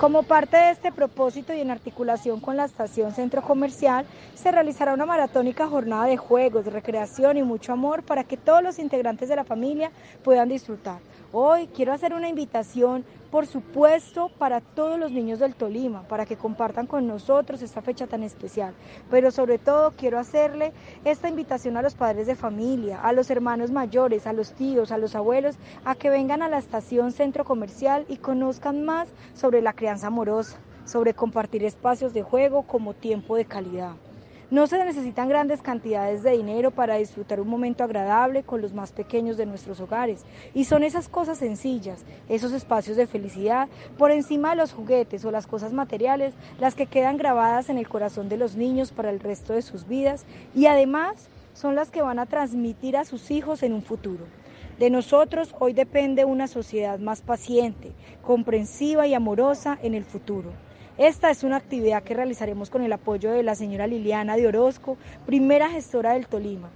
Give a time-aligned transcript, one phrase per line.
[0.00, 4.94] Como parte de este propósito y en articulación con la estación Centro Comercial, se realizará
[4.94, 9.36] una maratónica jornada de juegos, recreación y mucho amor para que todos los integrantes de
[9.36, 9.92] la familia
[10.24, 11.00] puedan disfrutar.
[11.32, 16.36] Hoy quiero hacer una invitación, por supuesto, para todos los niños del Tolima, para que
[16.36, 18.74] compartan con nosotros esta fecha tan especial.
[19.10, 20.72] Pero sobre todo quiero hacerle
[21.04, 24.98] esta invitación a los padres de familia, a los hermanos mayores, a los tíos, a
[24.98, 25.54] los abuelos,
[25.84, 31.14] a que vengan a la estación Centro Comercial y conozcan más sobre la amorosa, sobre
[31.14, 33.92] compartir espacios de juego como tiempo de calidad.
[34.50, 38.90] No se necesitan grandes cantidades de dinero para disfrutar un momento agradable con los más
[38.90, 40.24] pequeños de nuestros hogares.
[40.54, 45.30] Y son esas cosas sencillas, esos espacios de felicidad, por encima de los juguetes o
[45.30, 49.20] las cosas materiales, las que quedan grabadas en el corazón de los niños para el
[49.20, 53.62] resto de sus vidas y además son las que van a transmitir a sus hijos
[53.62, 54.24] en un futuro.
[54.80, 60.52] De nosotros hoy depende una sociedad más paciente, comprensiva y amorosa en el futuro.
[60.96, 64.96] Esta es una actividad que realizaremos con el apoyo de la señora Liliana de Orozco,
[65.26, 66.70] primera gestora del Tolima.